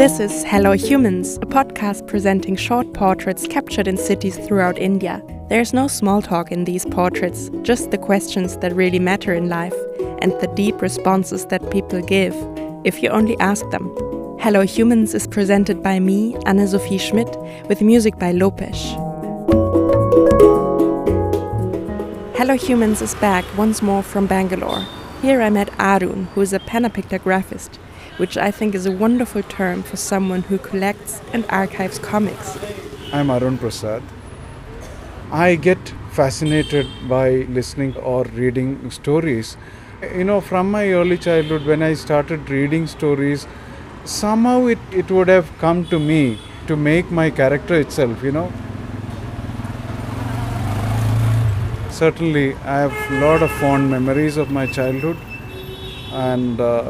[0.00, 5.22] This is Hello Humans, a podcast presenting short portraits captured in cities throughout India.
[5.50, 9.74] There's no small talk in these portraits, just the questions that really matter in life
[10.22, 12.34] and the deep responses that people give,
[12.82, 13.94] if you only ask them.
[14.40, 17.36] Hello Humans is presented by me, Anna Sophie Schmidt,
[17.68, 18.96] with music by Lopesh.
[22.38, 24.82] Hello Humans is back once more from Bangalore.
[25.20, 27.78] Here I met Arun, who is a panapictagraphist
[28.20, 32.58] which I think is a wonderful term for someone who collects and archives comics.
[33.14, 34.02] I'm Arun Prasad.
[35.32, 39.56] I get fascinated by listening or reading stories.
[40.02, 43.46] You know, from my early childhood, when I started reading stories,
[44.04, 48.52] somehow it, it would have come to me to make my character itself, you know.
[51.88, 55.16] Certainly, I have a lot of fond memories of my childhood
[56.12, 56.82] and uh,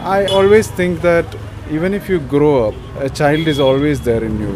[0.00, 1.26] I always think that
[1.70, 4.52] even if you grow up, a child is always there in you.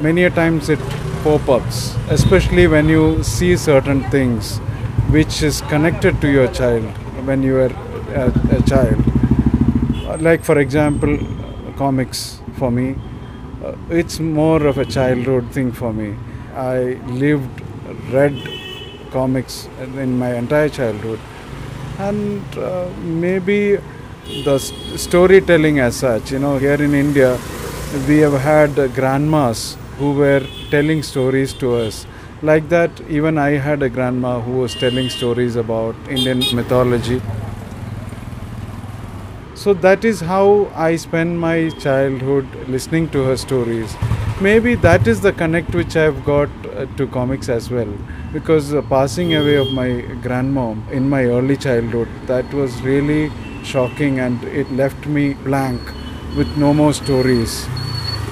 [0.00, 0.80] Many a times it
[1.22, 4.58] pop-ups, especially when you see certain things
[5.10, 6.84] which is connected to your child
[7.26, 7.72] when you were
[8.14, 9.02] a, a child.
[10.20, 11.18] Like for example,
[11.76, 12.96] comics for me,
[13.64, 16.16] uh, it's more of a childhood thing for me.
[16.54, 17.62] I lived,
[18.10, 18.36] read
[19.10, 21.20] comics in my entire childhood
[21.98, 23.78] and uh, maybe
[24.44, 24.58] the
[24.96, 27.38] storytelling as such you know here in india
[28.08, 32.06] we have had grandmas who were telling stories to us.
[32.42, 37.22] Like that even i had a grandma who was telling stories about indian mythology
[39.62, 40.46] so that is how
[40.86, 41.54] i spend my
[41.84, 43.94] childhood listening to her stories.
[44.40, 47.92] Maybe that is the connect which i've got uh, to comics as well.
[48.32, 49.88] Because the passing away of my
[50.26, 53.32] grandmom in my early childhood that was really
[53.64, 55.80] shocking and it left me blank
[56.36, 57.66] with no more stories.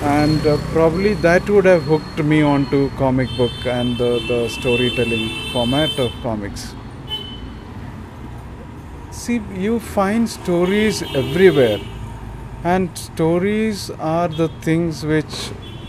[0.03, 5.31] And uh, probably that would have hooked me onto comic book and the, the storytelling
[5.53, 6.75] format of comics
[9.23, 11.81] see you find stories everywhere
[12.65, 15.35] and stories are the things which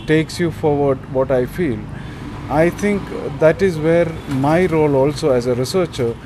[0.06, 1.78] takes you forward what i feel
[2.48, 3.02] I think
[3.40, 6.16] that is where my role also as a researcher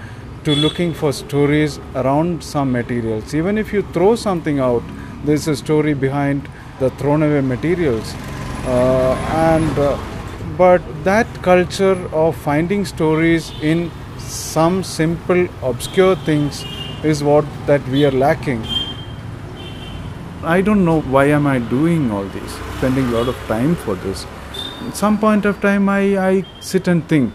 [0.45, 3.35] to looking for stories around some materials.
[3.35, 4.83] Even if you throw something out,
[5.25, 6.47] there's a story behind
[6.79, 8.13] the thrown away materials.
[8.67, 9.99] Uh, and uh,
[10.59, 16.67] but that culture of finding stories in some simple obscure things
[17.03, 18.65] is what that we are lacking.
[20.43, 23.95] I don't know why am I doing all this, spending a lot of time for
[23.95, 24.27] this.
[24.87, 27.33] At some point of time I, I sit and think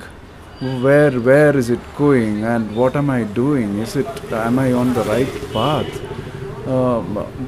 [0.82, 3.80] where where is it going and what am I doing?
[3.80, 6.68] Is it am I on the right path?
[6.68, 7.02] Uh,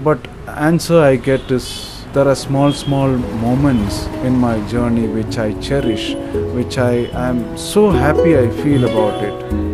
[0.03, 3.09] but answer I get is there are small small
[3.45, 6.13] moments in my journey which I cherish
[6.53, 6.93] which I
[7.27, 9.66] am so happy I feel about it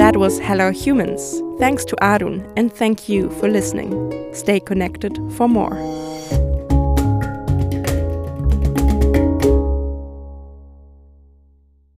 [0.00, 1.42] that was Hello Humans.
[1.58, 3.92] Thanks to Arun and thank you for listening.
[4.32, 5.76] Stay connected for more.